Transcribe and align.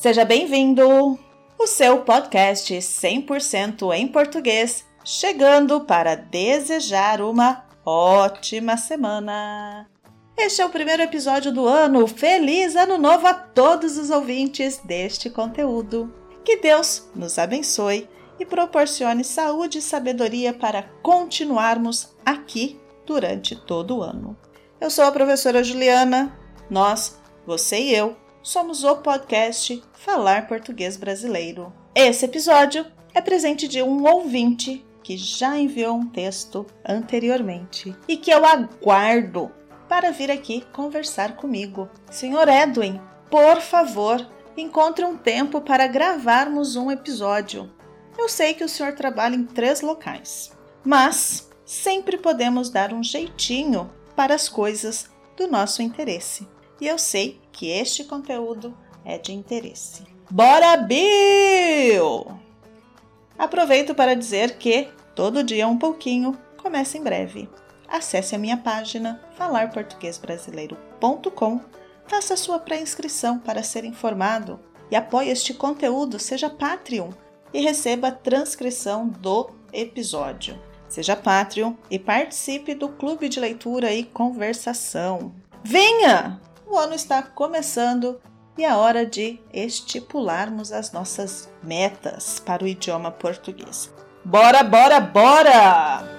Seja 0.00 0.24
bem-vindo! 0.24 1.18
O 1.58 1.66
seu 1.66 2.02
podcast 2.04 2.72
100% 2.72 3.92
em 3.96 4.06
português, 4.06 4.86
chegando 5.04 5.80
para 5.80 6.14
desejar 6.14 7.20
uma 7.20 7.64
ótima 7.84 8.76
semana! 8.76 9.90
Este 10.36 10.62
é 10.62 10.64
o 10.64 10.70
primeiro 10.70 11.02
episódio 11.02 11.52
do 11.52 11.66
ano. 11.66 12.06
Feliz 12.06 12.76
Ano 12.76 12.96
Novo 12.96 13.26
a 13.26 13.34
todos 13.34 13.98
os 13.98 14.08
ouvintes 14.08 14.78
deste 14.84 15.28
conteúdo. 15.28 16.14
Que 16.44 16.58
Deus 16.58 17.10
nos 17.12 17.36
abençoe 17.36 18.08
e 18.38 18.46
proporcione 18.46 19.24
saúde 19.24 19.78
e 19.78 19.82
sabedoria 19.82 20.54
para 20.54 20.84
continuarmos 21.02 22.14
aqui 22.24 22.80
durante 23.04 23.56
todo 23.56 23.96
o 23.96 24.02
ano. 24.02 24.38
Eu 24.80 24.92
sou 24.92 25.04
a 25.04 25.10
professora 25.10 25.64
Juliana. 25.64 26.38
Nós, 26.70 27.18
você 27.44 27.80
e 27.80 27.92
eu, 27.96 28.16
somos 28.48 28.82
o 28.82 28.96
podcast 28.96 29.82
Falar 29.92 30.46
Português 30.46 30.96
Brasileiro. 30.96 31.70
Esse 31.94 32.24
episódio 32.24 32.86
é 33.12 33.20
presente 33.20 33.68
de 33.68 33.82
um 33.82 34.10
ouvinte 34.10 34.82
que 35.02 35.18
já 35.18 35.58
enviou 35.58 35.94
um 35.94 36.08
texto 36.08 36.64
anteriormente 36.82 37.94
e 38.08 38.16
que 38.16 38.30
eu 38.30 38.46
aguardo 38.46 39.52
para 39.86 40.12
vir 40.12 40.30
aqui 40.30 40.64
conversar 40.72 41.36
comigo. 41.36 41.90
Senhor 42.10 42.48
Edwin, 42.48 42.98
por 43.30 43.60
favor, 43.60 44.26
encontre 44.56 45.04
um 45.04 45.18
tempo 45.18 45.60
para 45.60 45.86
gravarmos 45.86 46.74
um 46.74 46.90
episódio. 46.90 47.70
Eu 48.16 48.30
sei 48.30 48.54
que 48.54 48.64
o 48.64 48.68
senhor 48.68 48.94
trabalha 48.94 49.36
em 49.36 49.44
três 49.44 49.82
locais, 49.82 50.56
mas 50.82 51.50
sempre 51.66 52.16
podemos 52.16 52.70
dar 52.70 52.94
um 52.94 53.02
jeitinho 53.02 53.92
para 54.16 54.34
as 54.34 54.48
coisas 54.48 55.10
do 55.36 55.46
nosso 55.46 55.82
interesse. 55.82 56.48
E 56.80 56.86
eu 56.86 56.98
sei 56.98 57.40
que 57.52 57.70
este 57.70 58.04
conteúdo 58.04 58.76
é 59.04 59.18
de 59.18 59.32
interesse. 59.32 60.04
Bora, 60.30 60.76
Bill! 60.76 62.26
Aproveito 63.38 63.94
para 63.94 64.14
dizer 64.14 64.58
que 64.58 64.88
todo 65.14 65.42
dia 65.42 65.66
um 65.66 65.78
pouquinho 65.78 66.36
começa 66.56 66.98
em 66.98 67.02
breve 67.02 67.48
acesse 67.88 68.34
a 68.34 68.38
minha 68.38 68.58
página 68.58 69.20
falarportuguesbrasileiro.com, 69.36 71.60
faça 72.06 72.36
sua 72.36 72.58
pré-inscrição 72.58 73.38
para 73.38 73.62
ser 73.62 73.84
informado 73.84 74.58
e 74.90 74.96
apoie 74.96 75.30
este 75.30 75.54
conteúdo, 75.54 76.18
seja 76.18 76.50
Patreon 76.50 77.10
e 77.52 77.60
receba 77.62 78.08
a 78.08 78.12
transcrição 78.12 79.08
do 79.08 79.50
episódio. 79.72 80.60
Seja 80.88 81.14
Patreon 81.16 81.74
e 81.90 81.98
participe 81.98 82.74
do 82.74 82.88
clube 82.88 83.28
de 83.28 83.40
leitura 83.40 83.92
e 83.92 84.04
conversação. 84.04 85.34
Venha! 85.62 86.40
O 86.70 86.76
ano 86.76 86.94
está 86.94 87.22
começando 87.22 88.20
e 88.56 88.64
é 88.64 88.74
hora 88.74 89.06
de 89.06 89.40
estipularmos 89.52 90.72
as 90.72 90.92
nossas 90.92 91.48
metas 91.62 92.40
para 92.40 92.64
o 92.64 92.68
idioma 92.68 93.10
português. 93.10 93.92
Bora, 94.24 94.62
bora, 94.62 95.00
bora! 95.00 96.18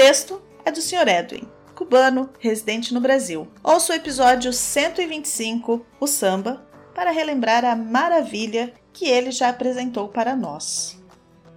texto 0.00 0.40
é 0.64 0.72
do 0.72 0.80
Sr. 0.80 1.06
Edwin, 1.06 1.46
cubano, 1.74 2.30
residente 2.38 2.94
no 2.94 3.02
Brasil. 3.02 3.46
Ouça 3.62 3.92
o 3.92 3.96
episódio 3.96 4.50
125, 4.50 5.84
o 6.00 6.06
samba, 6.06 6.66
para 6.94 7.10
relembrar 7.10 7.66
a 7.66 7.76
maravilha 7.76 8.72
que 8.94 9.04
ele 9.06 9.30
já 9.30 9.50
apresentou 9.50 10.08
para 10.08 10.34
nós. 10.34 10.98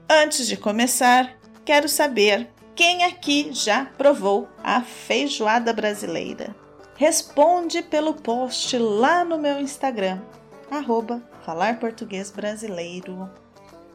Antes 0.09 0.45
de 0.45 0.57
começar, 0.57 1.37
quero 1.65 1.87
saber 1.87 2.49
quem 2.75 3.03
aqui 3.03 3.49
já 3.51 3.85
provou 3.85 4.49
a 4.63 4.81
feijoada 4.81 5.71
brasileira. 5.71 6.55
Responde 6.95 7.81
pelo 7.81 8.13
post 8.13 8.77
lá 8.77 9.23
no 9.23 9.37
meu 9.37 9.59
Instagram, 9.59 10.21
arroba 10.69 11.21
Falar 11.45 11.79
Português 11.79 12.31
Brasileiro. 12.31 13.29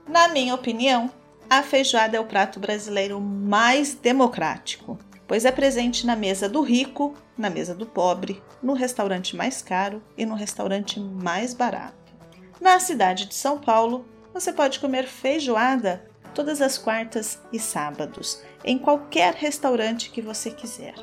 Na 0.06 0.28
minha 0.28 0.54
opinião, 0.54 1.10
a 1.48 1.62
feijoada 1.62 2.16
é 2.16 2.20
o 2.20 2.26
prato 2.26 2.58
brasileiro 2.60 3.20
mais 3.20 3.94
democrático, 3.94 4.98
pois 5.26 5.44
é 5.44 5.52
presente 5.52 6.06
na 6.06 6.16
mesa 6.16 6.48
do 6.48 6.62
rico, 6.62 7.14
na 7.36 7.48
mesa 7.48 7.74
do 7.74 7.86
pobre, 7.86 8.42
no 8.62 8.72
restaurante 8.72 9.36
mais 9.36 9.62
caro 9.62 10.02
e 10.16 10.26
no 10.26 10.34
restaurante 10.34 10.98
mais 11.00 11.54
barato. 11.54 12.12
Na 12.60 12.80
cidade 12.80 13.26
de 13.26 13.34
São 13.34 13.58
Paulo, 13.58 14.04
você 14.34 14.52
pode 14.52 14.80
comer 14.80 15.06
feijoada 15.06 16.07
todas 16.34 16.60
as 16.60 16.78
quartas 16.78 17.40
e 17.52 17.58
sábados, 17.58 18.42
em 18.64 18.78
qualquer 18.78 19.34
restaurante 19.34 20.10
que 20.10 20.22
você 20.22 20.50
quiser. 20.50 20.94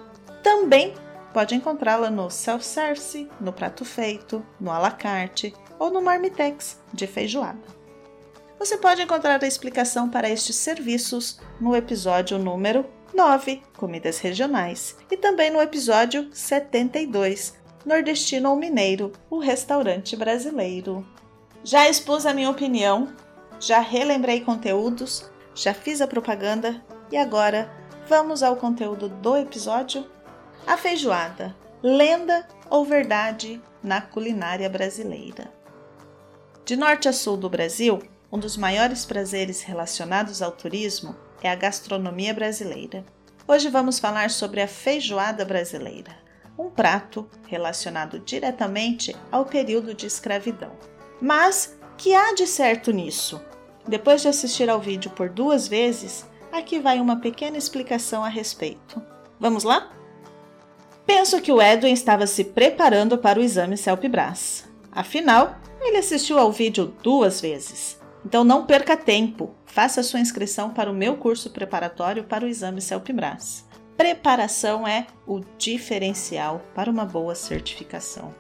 Também 0.44 0.94
pode 1.34 1.56
encontrá-la 1.56 2.09
no 2.09 2.30
self-service, 2.30 3.30
no 3.41 3.52
prato 3.52 3.84
feito, 3.84 4.46
no 4.59 4.72
à 4.72 4.80
la 4.80 4.91
carte 4.91 5.53
ou 5.78 5.91
no 5.91 6.02
marmitex 6.02 6.80
de 6.94 7.06
feijoada. 7.08 7.75
Você 8.58 8.78
pode 8.78 9.02
encontrar 9.02 9.44
a 9.44 9.47
explicação 9.47 10.09
para 10.09 10.30
estes 10.30 10.56
serviços 10.56 11.40
no 11.59 11.75
episódio 11.75 12.38
número 12.38 12.86
9, 13.13 13.62
Comidas 13.78 14.19
Regionais, 14.19 14.96
e 15.12 15.18
também 15.18 15.52
no 15.52 15.62
episódio 15.62 16.30
72, 16.34 17.53
Nordestino 17.86 18.50
ou 18.50 18.56
Mineiro, 18.56 19.12
o 19.30 19.40
restaurante 19.40 20.16
brasileiro. 20.16 21.06
Já 21.63 21.90
expus 21.90 22.25
a 22.25 22.34
minha 22.34 22.50
opinião, 22.50 23.09
já 23.60 23.80
relembrei 23.80 24.42
conteúdos, 24.42 25.30
já 25.54 25.74
fiz 25.74 26.02
a 26.02 26.08
propaganda 26.08 26.84
e 27.12 27.18
agora 27.18 27.72
vamos 28.08 28.44
ao 28.44 28.56
conteúdo 28.56 29.10
do 29.10 29.38
episódio? 29.38 30.06
A 30.68 30.78
feijoada, 30.78 31.56
lenda 31.82 32.48
ou 32.70 32.84
verdade 32.84 33.62
na 33.84 34.02
culinária 34.02 34.70
brasileira. 34.70 35.52
De 36.66 36.76
norte 36.76 37.08
a 37.08 37.14
sul 37.14 37.38
do 37.38 37.50
Brasil, 37.50 38.02
um 38.32 38.40
dos 38.40 38.58
maiores 38.58 39.06
prazeres 39.06 39.62
relacionados 39.62 40.42
ao 40.42 40.52
turismo 40.52 41.16
é 41.42 41.50
a 41.50 41.56
gastronomia 41.56 42.34
brasileira. 42.34 43.06
Hoje 43.48 43.70
vamos 43.70 44.00
falar 44.00 44.32
sobre 44.32 44.62
a 44.62 44.68
feijoada 44.68 45.46
brasileira, 45.46 46.12
um 46.58 46.70
prato 46.70 47.30
relacionado 47.48 48.20
diretamente 48.20 49.16
ao 49.32 49.46
período 49.46 49.94
de 49.94 50.08
escravidão. 50.08 50.72
Mas 51.22 51.78
que 51.97 52.13
há 52.13 52.33
de 52.33 52.45
certo 52.47 52.91
nisso? 52.91 53.41
Depois 53.88 54.22
de 54.22 54.28
assistir 54.28 54.69
ao 54.69 54.79
vídeo 54.79 55.11
por 55.11 55.29
duas 55.29 55.67
vezes, 55.67 56.25
aqui 56.51 56.79
vai 56.79 57.00
uma 57.00 57.17
pequena 57.17 57.57
explicação 57.57 58.23
a 58.23 58.29
respeito. 58.29 59.01
Vamos 59.39 59.63
lá? 59.63 59.91
Penso 61.06 61.39
que 61.41 61.51
o 61.51 61.61
Edwin 61.61 61.94
estava 61.94 62.25
se 62.25 62.44
preparando 62.44 63.17
para 63.17 63.39
o 63.39 63.44
exame 63.44 63.78
CELPE-BRAS. 63.78 64.66
Afinal, 64.91 65.56
ele 65.81 65.97
assistiu 65.97 66.39
ao 66.39 66.51
vídeo 66.51 66.94
duas 67.03 67.39
vezes. 67.39 68.00
Então 68.25 68.44
não 68.44 68.66
perca 68.66 68.97
tempo, 68.97 69.53
faça 69.66 70.01
sua 70.01 70.19
inscrição 70.19 70.72
para 70.72 70.89
o 70.89 70.95
meu 70.95 71.16
curso 71.16 71.51
preparatório 71.51 72.23
para 72.23 72.44
o 72.44 72.47
exame 72.47 72.81
CELPE-BRAS. 72.81 73.66
Preparação 73.95 74.88
é 74.88 75.06
o 75.27 75.41
diferencial 75.57 76.62
para 76.73 76.89
uma 76.89 77.06
boa 77.06 77.35
certificação. 77.35 78.33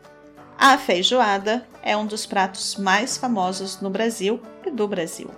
A 0.57 0.77
feijoada 0.77 1.67
é 1.83 1.97
um 1.97 2.05
dos 2.05 2.25
pratos 2.25 2.75
mais 2.77 3.17
famosos 3.17 3.81
no 3.81 3.89
Brasil 3.89 4.41
e 4.65 4.71
do 4.71 4.87
Brasil. 4.87 5.29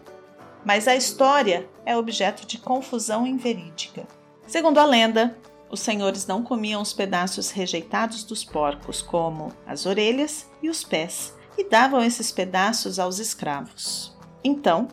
Mas 0.63 0.87
a 0.87 0.95
história 0.95 1.67
é 1.85 1.97
objeto 1.97 2.45
de 2.45 2.59
confusão 2.59 3.25
inverídica. 3.25 4.07
Segundo 4.45 4.77
a 4.77 4.85
lenda, 4.85 5.35
os 5.69 5.79
senhores 5.79 6.27
não 6.27 6.43
comiam 6.43 6.81
os 6.81 6.93
pedaços 6.93 7.49
rejeitados 7.49 8.23
dos 8.23 8.43
porcos, 8.43 9.01
como 9.01 9.51
as 9.65 9.85
orelhas 9.85 10.47
e 10.61 10.69
os 10.69 10.83
pés, 10.83 11.33
e 11.57 11.67
davam 11.67 12.03
esses 12.03 12.31
pedaços 12.31 12.99
aos 12.99 13.17
escravos. 13.19 14.15
Então, 14.43 14.87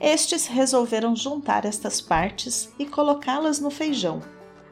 estes 0.00 0.46
resolveram 0.46 1.14
juntar 1.14 1.64
estas 1.64 2.00
partes 2.00 2.72
e 2.78 2.84
colocá-las 2.84 3.60
no 3.60 3.70
feijão. 3.70 4.20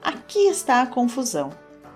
Aqui 0.03 0.49
está 0.49 0.83
a 0.83 0.87
confusão. 0.87 1.51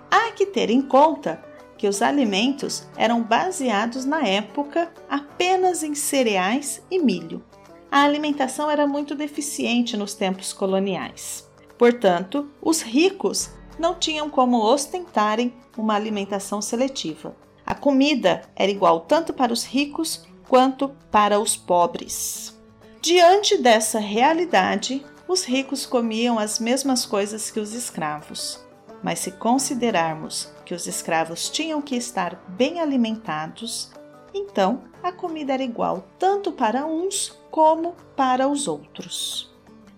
Há 0.09 0.31
que 0.31 0.45
ter 0.45 0.69
em 0.69 0.81
conta 0.81 1.50
que 1.81 1.87
os 1.87 2.03
alimentos 2.03 2.87
eram 2.95 3.23
baseados 3.23 4.05
na 4.05 4.21
época 4.21 4.93
apenas 5.09 5.81
em 5.81 5.95
cereais 5.95 6.79
e 6.91 6.99
milho. 6.99 7.43
A 7.89 8.03
alimentação 8.03 8.69
era 8.69 8.85
muito 8.85 9.15
deficiente 9.15 9.97
nos 9.97 10.13
tempos 10.13 10.53
coloniais. 10.53 11.49
Portanto, 11.79 12.47
os 12.61 12.83
ricos 12.83 13.49
não 13.79 13.95
tinham 13.95 14.29
como 14.29 14.61
ostentarem 14.63 15.55
uma 15.75 15.95
alimentação 15.95 16.61
seletiva. 16.61 17.35
A 17.65 17.73
comida 17.73 18.43
era 18.55 18.69
igual 18.69 18.99
tanto 18.99 19.33
para 19.33 19.51
os 19.51 19.63
ricos 19.63 20.23
quanto 20.47 20.89
para 21.09 21.39
os 21.39 21.57
pobres. 21.57 22.55
Diante 23.01 23.57
dessa 23.57 23.97
realidade, 23.97 25.03
os 25.27 25.43
ricos 25.43 25.87
comiam 25.87 26.37
as 26.37 26.59
mesmas 26.59 27.07
coisas 27.07 27.49
que 27.49 27.59
os 27.59 27.73
escravos. 27.73 28.63
Mas 29.03 29.19
se 29.19 29.31
considerarmos 29.31 30.51
que 30.65 30.73
os 30.73 30.87
escravos 30.87 31.49
tinham 31.49 31.81
que 31.81 31.95
estar 31.95 32.35
bem 32.49 32.79
alimentados, 32.79 33.91
então 34.33 34.83
a 35.01 35.11
comida 35.11 35.53
era 35.53 35.63
igual 35.63 36.07
tanto 36.19 36.51
para 36.51 36.85
uns 36.85 37.37
como 37.49 37.95
para 38.15 38.47
os 38.47 38.67
outros. 38.67 39.51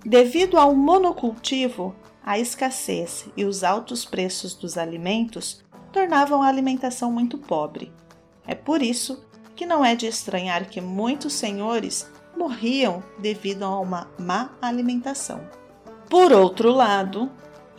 Devido 0.05 0.57
ao 0.57 0.75
monocultivo, 0.75 1.95
a 2.25 2.39
escassez 2.39 3.25
e 3.35 3.43
os 3.45 3.63
altos 3.63 4.05
preços 4.05 4.53
dos 4.53 4.77
alimentos 4.77 5.63
tornavam 5.91 6.41
a 6.41 6.47
alimentação 6.47 7.11
muito 7.11 7.37
pobre. 7.37 7.91
É 8.47 8.55
por 8.55 8.81
isso 8.81 9.25
que 9.55 9.65
não 9.65 9.83
é 9.83 9.95
de 9.95 10.07
estranhar 10.07 10.67
que 10.67 10.81
muitos 10.81 11.33
senhores 11.33 12.09
morriam 12.35 13.03
devido 13.19 13.63
a 13.63 13.79
uma 13.79 14.09
má 14.17 14.51
alimentação. 14.61 15.47
Por 16.09 16.31
outro 16.31 16.71
lado, 16.71 17.31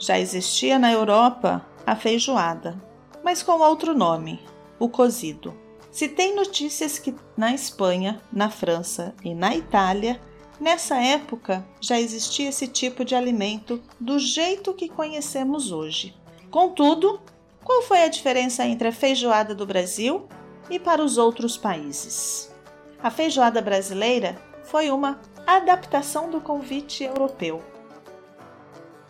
já 0.04 0.18
existia 0.18 0.78
na 0.78 0.92
Europa 0.92 1.64
a 1.86 1.96
feijoada, 1.96 2.78
mas 3.24 3.42
com 3.42 3.58
outro 3.60 3.94
nome, 3.94 4.38
o 4.78 4.86
cozido. 4.86 5.54
Se 5.90 6.08
tem 6.08 6.36
notícias 6.36 6.98
que 6.98 7.14
na 7.34 7.54
Espanha, 7.54 8.20
na 8.30 8.50
França 8.50 9.14
e 9.24 9.34
na 9.34 9.56
Itália, 9.56 10.20
nessa 10.60 10.96
época 11.00 11.66
já 11.80 11.98
existia 11.98 12.50
esse 12.50 12.68
tipo 12.68 13.02
de 13.02 13.14
alimento 13.14 13.82
do 13.98 14.18
jeito 14.18 14.74
que 14.74 14.90
conhecemos 14.90 15.72
hoje. 15.72 16.14
Contudo, 16.50 17.18
qual 17.64 17.80
foi 17.80 18.02
a 18.02 18.08
diferença 18.08 18.66
entre 18.66 18.88
a 18.88 18.92
feijoada 18.92 19.54
do 19.54 19.64
Brasil 19.64 20.28
e 20.68 20.78
para 20.78 21.02
os 21.02 21.16
outros 21.16 21.56
países? 21.56 22.54
A 23.02 23.10
feijoada 23.10 23.62
brasileira 23.62 24.36
foi 24.64 24.90
uma 24.90 25.18
adaptação 25.46 26.28
do 26.28 26.42
convite 26.42 27.04
europeu. 27.04 27.62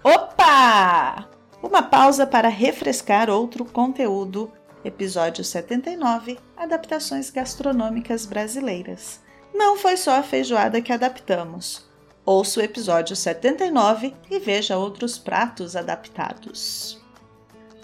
Opa! 0.06 1.26
Uma 1.62 1.82
pausa 1.82 2.26
para 2.26 2.48
refrescar 2.48 3.30
outro 3.30 3.64
conteúdo. 3.64 4.52
Episódio 4.84 5.42
79 5.42 6.38
Adaptações 6.54 7.30
gastronômicas 7.30 8.26
brasileiras. 8.26 9.20
Não 9.54 9.78
foi 9.78 9.96
só 9.96 10.18
a 10.18 10.22
feijoada 10.22 10.82
que 10.82 10.92
adaptamos. 10.92 11.88
Ouça 12.22 12.60
o 12.60 12.62
episódio 12.62 13.16
79 13.16 14.14
e 14.30 14.38
veja 14.38 14.76
outros 14.76 15.16
pratos 15.16 15.74
adaptados. 15.74 17.02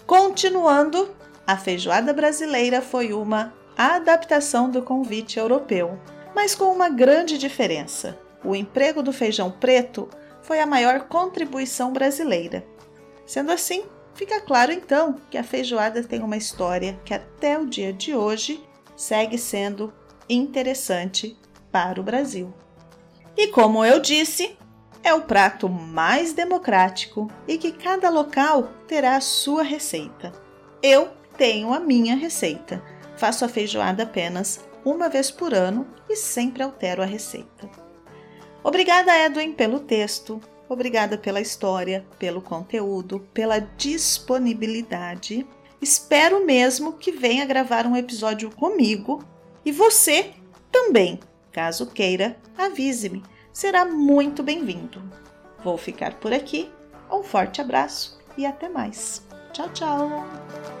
Continuando, 0.05 1.09
a 1.47 1.57
feijoada 1.57 2.13
brasileira 2.13 2.83
foi 2.83 3.13
uma 3.13 3.51
adaptação 3.75 4.69
do 4.69 4.83
convite 4.83 5.39
europeu, 5.39 5.99
mas 6.35 6.53
com 6.53 6.65
uma 6.65 6.87
grande 6.87 7.35
diferença. 7.35 8.15
O 8.43 8.55
emprego 8.55 9.01
do 9.01 9.11
feijão 9.11 9.49
preto 9.49 10.07
foi 10.41 10.59
a 10.59 10.65
maior 10.65 11.07
contribuição 11.07 11.91
brasileira. 11.93 12.65
Sendo 13.25 13.51
assim, 13.51 13.83
fica 14.13 14.41
claro 14.41 14.71
então 14.71 15.15
que 15.29 15.37
a 15.37 15.43
feijoada 15.43 16.03
tem 16.03 16.21
uma 16.21 16.37
história 16.37 16.99
que 17.05 17.13
até 17.13 17.57
o 17.57 17.65
dia 17.65 17.93
de 17.93 18.15
hoje 18.15 18.63
segue 18.95 19.37
sendo 19.37 19.93
interessante 20.29 21.37
para 21.71 21.99
o 21.99 22.03
Brasil. 22.03 22.53
E 23.37 23.47
como 23.47 23.83
eu 23.85 23.99
disse, 23.99 24.57
é 25.03 25.13
o 25.13 25.21
prato 25.21 25.67
mais 25.67 26.33
democrático 26.33 27.29
e 27.47 27.57
que 27.57 27.71
cada 27.71 28.09
local 28.09 28.69
terá 28.87 29.15
a 29.15 29.21
sua 29.21 29.63
receita. 29.63 30.31
Eu 30.83 31.09
tenho 31.37 31.73
a 31.73 31.79
minha 31.79 32.15
receita. 32.15 32.83
Faço 33.17 33.45
a 33.45 33.49
feijoada 33.49 34.03
apenas 34.03 34.59
uma 34.83 35.09
vez 35.09 35.31
por 35.31 35.53
ano 35.53 35.87
e 36.09 36.15
sempre 36.15 36.63
altero 36.63 37.01
a 37.01 37.05
receita. 37.05 37.69
Obrigada, 38.63 39.17
Edwin, 39.17 39.53
pelo 39.53 39.79
texto. 39.79 40.39
Obrigada 40.69 41.17
pela 41.17 41.41
história, 41.41 42.05
pelo 42.17 42.41
conteúdo, 42.41 43.19
pela 43.33 43.59
disponibilidade. 43.59 45.45
Espero 45.81 46.45
mesmo 46.45 46.93
que 46.93 47.11
venha 47.11 47.45
gravar 47.45 47.85
um 47.85 47.97
episódio 47.97 48.51
comigo 48.51 49.23
e 49.65 49.71
você 49.71 50.31
também. 50.71 51.19
Caso 51.51 51.87
queira, 51.87 52.37
avise-me. 52.57 53.23
Será 53.51 53.83
muito 53.83 54.41
bem-vindo. 54.41 55.01
Vou 55.63 55.77
ficar 55.77 56.15
por 56.15 56.31
aqui. 56.31 56.71
Um 57.11 57.23
forte 57.23 57.59
abraço 57.59 58.17
e 58.37 58.45
até 58.45 58.69
mais. 58.69 59.21
Tchau, 59.51 59.69
tchau! 59.73 60.80